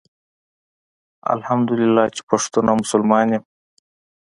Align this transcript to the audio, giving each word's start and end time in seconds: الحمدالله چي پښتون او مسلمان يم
الحمدالله 1.33 2.03
چي 2.15 2.21
پښتون 2.29 2.65
او 2.71 2.75
مسلمان 2.83 3.27
يم 3.35 3.43